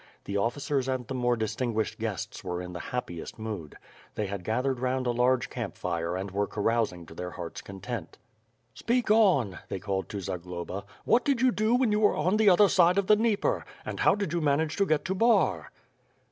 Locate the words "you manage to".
14.33-14.87